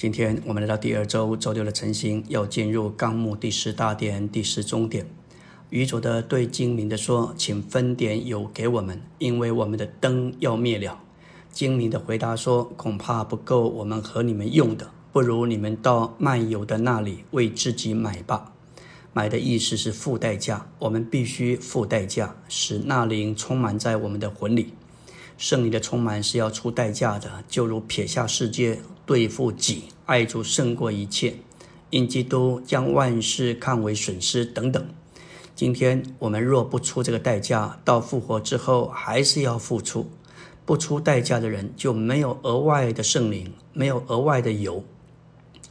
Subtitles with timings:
[0.00, 5.04] 今天我们来到第二周周六的晨星，要进入纲目第十大点第十中点。
[5.68, 10.98] 愚拙的对精明的说：“请分点油给我们，因为我们的灯要灭了。”
[11.52, 18.54] 精明的回答说：“恐怕不够我们和你们用的，不如你们到卖油的那里为自己买吧。”
[19.12, 24.72] 买的意思是付代价，我们必须付代价，使那灵充满在我们的魂里。
[25.36, 28.78] 圣灵的充满是要出代价的，就如撇下世界
[29.10, 31.34] 对付己，爱主胜过一切，
[31.90, 34.86] 因基督将万事看为损失等等。
[35.56, 40.08] 今天我们若不出这个代价，到复活之后还是要付出。
[40.64, 44.84] 不出代价的人就没有额外的圣灵，没有额外的油。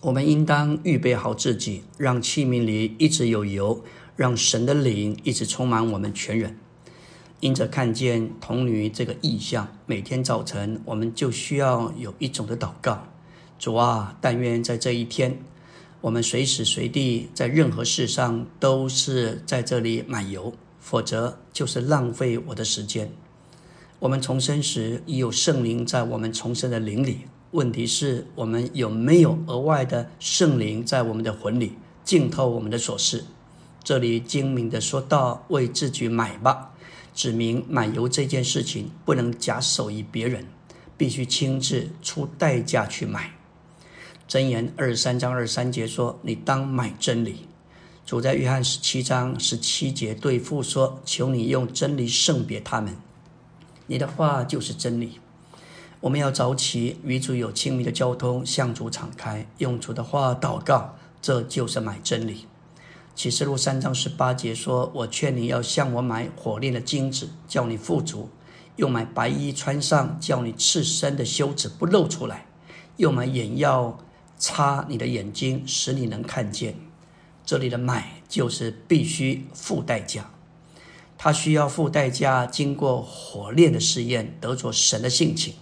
[0.00, 3.84] 我们应当预备好自己，让器皿里一直有油，
[4.16, 6.58] 让神的灵一直充满我们全人。
[7.38, 13.06] 因着看见童女这个意象，每天早晨我们就需要有一种的祷告：
[13.58, 15.40] 主啊，但愿在这一天，
[16.00, 23.10] 我们随时随地在任何事上都是在这里买油，否则就是浪费我的时间。
[23.98, 31.72] 我们重生时已有圣灵在我们重生的灵里，问题是我们有没有额外的圣灵在我们的魂里
[32.04, 33.24] 浸透我们的所事？
[33.82, 36.74] 这里精明的说道：“为自己买吧。”
[37.12, 40.46] 指明买油这件事情不能假手于别人，
[40.96, 43.32] 必须亲自出代价去买。
[44.28, 47.48] 箴言二十三章二三节说：“你当买真理。”
[48.04, 52.94] 主在约翰十七章十七节对父说：“求你用真理圣别他们，
[53.86, 55.18] 你的话就是真理。”
[56.00, 62.44] 我们要早起与主有亲密的交通，向主敞开，用主的话祷告，这就是买真理。
[63.14, 68.28] 启示录三章十八节说：“我劝你要向我买火炼的金子，叫你富足；
[68.76, 72.44] 又买白衣穿上，叫你赤身的羞耻不露出来；
[72.98, 73.98] 又买眼药
[74.38, 76.76] 擦你的眼睛，使你能看见。”
[77.44, 80.30] 这里的买就是必须付代价，
[81.16, 85.54] 他需要付代价，经过火炼的试验，得着神的性情。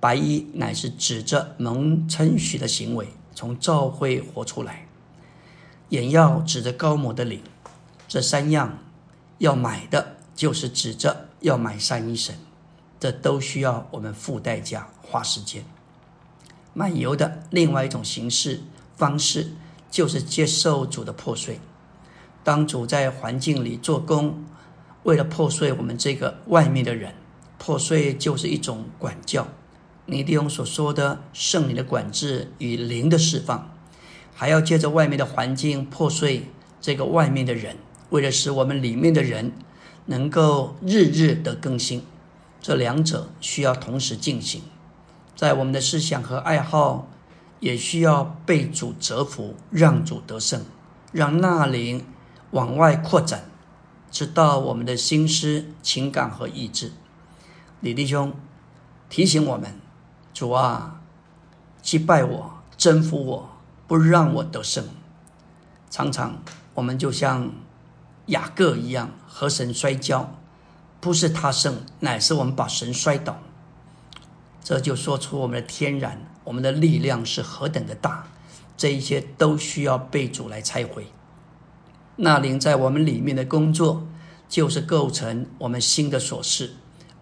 [0.00, 4.88] 白衣乃是指着蒙称许的行为，从教会活出来。
[5.90, 7.40] 眼药指着高摩的脸，
[8.08, 8.80] 这三样
[9.38, 12.34] 要买的，就是指着要买三一神，
[12.98, 15.64] 这都需要我们付代价、花时间。
[16.78, 18.60] 买油的另外一种形式
[18.98, 19.52] 方式，
[19.90, 21.58] 就是接受主的破碎。
[22.44, 24.44] 当主在环境里做工，
[25.04, 27.14] 为了破碎我们这个外面的人，
[27.56, 29.48] 破碎就是一种管教。
[30.04, 33.72] 你利用所说的圣灵的管制与灵的释放。
[34.34, 36.50] 还要借着外面的环境破碎
[36.82, 37.78] 这个外面的人，
[38.10, 39.52] 为了使我们里面的人
[40.04, 42.02] 能够日日的更新，
[42.60, 44.60] 这两者需要同时进行。
[45.36, 47.06] 在我们的思想和爱好，
[47.60, 50.64] 也需要被主折服，让主得胜，
[51.12, 52.04] 让那灵
[52.50, 53.44] 往外扩展，
[54.10, 56.90] 直到我们的心思、情感和意志。
[57.80, 58.32] 李弟兄
[59.08, 59.78] 提醒我们：
[60.34, 61.02] 主啊，
[61.80, 63.50] 击败我，征服我。
[63.88, 64.84] 不让我得胜，
[65.88, 66.42] 常常
[66.74, 67.52] 我们就像
[68.26, 70.34] 雅各一样和神摔跤，
[70.98, 73.38] 不是他胜，乃是我们把神摔倒。
[74.66, 78.26] 这就说出我们的天然，我们的力量是何等的大。
[78.76, 81.06] 这一切都需要被主来拆毁。
[82.16, 84.08] 那灵在我们里面的工作，
[84.48, 86.70] 就是构成我们新的所事；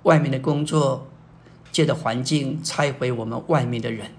[0.04, 1.06] 外面的工作，
[1.70, 4.12] 借着环境拆毁我们外面的人。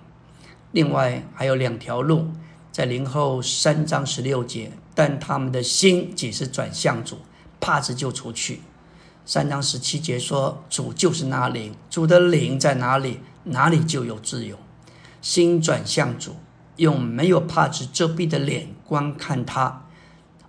[0.72, 2.28] 另外还有两条路，
[2.72, 7.18] 在灵后三章十六节，但他们的心只是转向主，
[7.60, 8.62] 帕子就出去。
[9.28, 14.56] 三章十七节说，主就是那灵，主的灵在哪里，哪里就有自由。
[15.20, 16.36] 心转向主，
[16.76, 19.82] 用没有帕子遮蔽的脸观看他。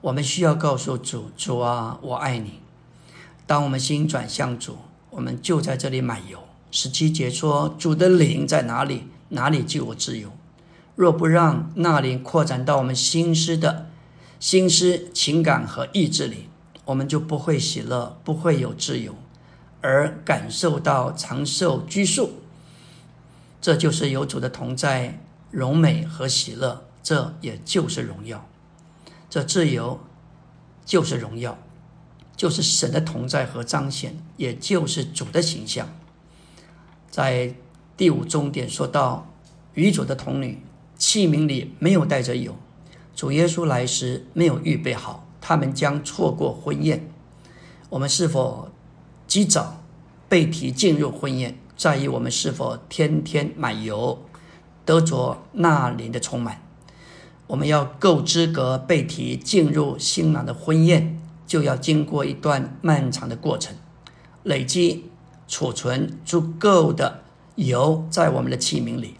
[0.03, 2.61] 我们需要告诉主，主啊，我爱你。
[3.47, 4.77] 当我们心转向主，
[5.09, 6.39] 我们就在这里买油。
[6.71, 9.09] 十七节说，主的灵在哪里？
[9.31, 10.31] 哪里就有自由？
[10.95, 13.87] 若不让那灵扩展到我们心思的
[14.39, 16.49] 心思、情感和意志里，
[16.87, 19.15] 我们就不会喜乐，不会有自由，
[19.83, 22.31] 而感受到长寿居住。
[23.61, 28.49] 这就是有主的同在、荣美和喜乐，这也就是荣耀。
[29.29, 30.01] 这自由
[30.87, 31.59] 就是荣耀，
[32.35, 35.87] 就是神的同在和彰显，也就是主的形象，
[37.11, 37.55] 在。
[37.99, 39.27] 第五终点说到，
[39.73, 40.63] 愚主的童女
[40.99, 42.55] 器皿里没有带着油，
[43.15, 47.09] 主耶稣来时没有预备好，他们将错过婚宴。
[47.89, 48.69] 我们是否
[49.29, 49.81] 及早
[50.29, 54.19] 被提进入婚宴，在于我们是否天天买油，
[54.85, 56.61] 得着那灵的充满。
[57.47, 61.17] 我们要够资格被提进入新郎的婚宴，
[61.47, 63.77] 就要经过一段漫长的过程，
[64.43, 65.05] 累积
[65.47, 67.23] 储存足够的
[67.55, 69.15] 油在我们的器皿里。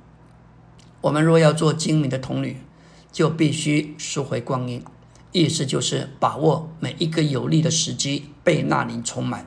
[1.03, 2.57] 我们若要做精明的童女，
[3.13, 4.83] 就必须赎回光阴，
[5.33, 9.47] 意思就是把握每一个有利的时机，被那灵充满。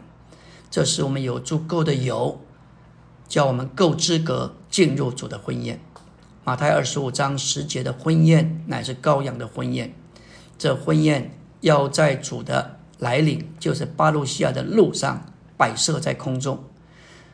[0.69, 2.39] 这时我们有足够的油，
[3.27, 5.79] 叫我们够资格进入主的婚宴。
[6.43, 9.93] 马太二十五章十节的婚宴乃是羔羊的婚宴，
[10.57, 15.25] 这婚宴要在主的来临，就是巴路西亚的路上
[15.57, 16.63] 摆设在空中。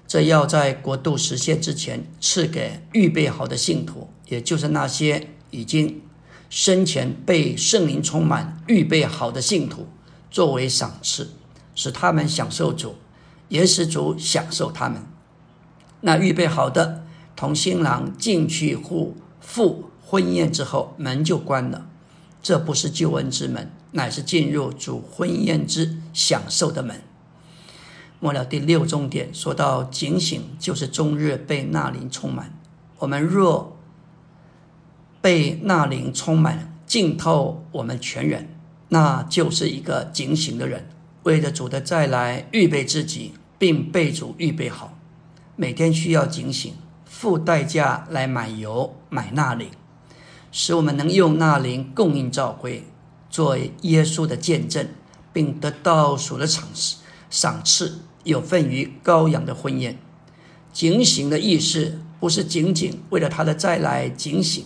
[0.07, 6.01] 这要在国度实现之前赐给预备好的信徒，也就是那些已经
[6.49, 9.87] 生前被圣灵充满、预备好的信徒，
[10.29, 11.31] 作为赏赐，
[11.73, 12.95] 使他们享受主，
[13.49, 15.03] 也使主享受他们。
[16.01, 17.03] 那预备好的。
[17.37, 21.89] 同新郎进去赴赴婚宴之后，门就关了。
[22.41, 27.01] 这不是救恩之门，乃是进入主婚宴之享受的门。
[28.21, 32.57] 末了第六重点说到警醒，就是终日被那灵充满。
[32.99, 33.74] 我们若
[35.25, 38.47] 被那灵充满，浸透我们全人，
[38.89, 40.87] 那就是一个警醒的人，
[41.23, 44.95] 为着主的再来预备自己，并被主预备好。
[45.55, 46.71] 每天需要警醒。
[47.05, 49.69] 付代价来买油、买纳灵，
[50.51, 52.83] 使我们能用纳灵供应教会，
[53.29, 54.87] 做耶稣的见证，
[55.33, 56.97] 并得到主的赏赐，
[57.31, 59.97] 赏赐有份于羔羊的婚宴。
[60.71, 64.65] 警醒的意思不是仅仅为了他的再来警醒，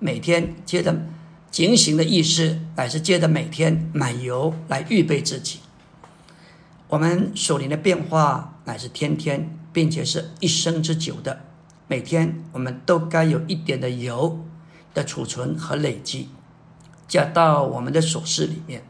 [0.00, 1.06] 每天接着
[1.50, 5.60] 警醒的意思乃是接着每天买油来预备自己。
[6.88, 11.40] 我们属灵的变化乃是天天，并且是一生之久的。
[11.86, 14.44] 每天我们都该有一点的油
[14.94, 16.28] 的储存和累积，
[17.06, 18.82] 加到我们的琐事里面。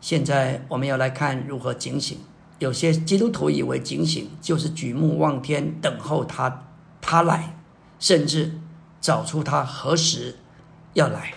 [0.00, 2.18] 现在我们要来看如何警醒。
[2.58, 6.66] 有些基督徒以为警醒就是举目望天，等候他
[7.00, 7.56] 他来，
[8.00, 8.58] 甚至
[9.00, 10.36] 找出他何时
[10.94, 11.34] 要来。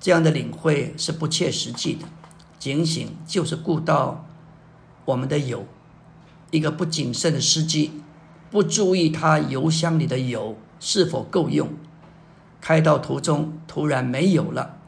[0.00, 2.06] 这样的领会是不切实际的。
[2.58, 4.26] 警醒就是顾到
[5.04, 5.66] 我们的油，
[6.50, 8.02] 一个不谨慎的司机。
[8.50, 11.68] 不注意他油箱里的油是否够用，
[12.60, 14.78] 开到途中突然没有了，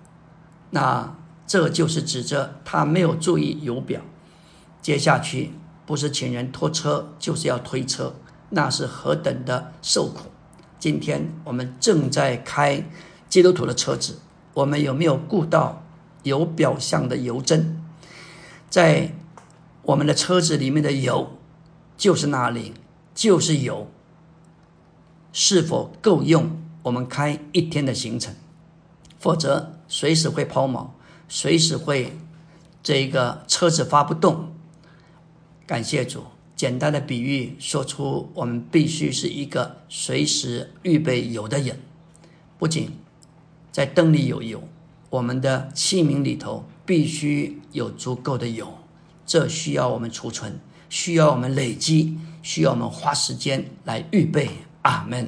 [0.70, 1.14] 那
[1.46, 4.00] 这就是指着他没有注意油表。
[4.81, 5.52] 接下去
[5.84, 8.14] 不是请人拖车，就是要推车，
[8.48, 10.31] 那是何等的受苦！
[10.80, 12.84] 今天我们正在开
[13.28, 14.18] 基督徒的车子，
[14.54, 15.84] 我们有没有顾到
[16.24, 17.80] 有表象的油针？
[18.68, 19.14] 在
[19.82, 21.38] 我们的车子里面的油
[21.96, 22.74] 就是那里。
[23.12, 23.90] 就是油
[25.30, 26.58] 是否够用？
[26.84, 28.34] 我们开一天的行程，
[29.18, 30.86] 否则随时会抛锚，
[31.28, 32.16] 随时会
[32.82, 34.54] 这个车子发不动。
[35.66, 36.24] 感谢主，
[36.60, 41.80] 简单的比喻说出我们必须是一个随时预备油的人。
[42.58, 42.90] 不仅
[43.72, 44.62] 在灯里有油，
[45.08, 48.74] 我们的器皿里头必须有足够的油，
[49.24, 50.60] 这需要我们储存。
[50.90, 54.50] 需要我们累积，需要我们花时间来预备。
[54.82, 55.26] 阿门。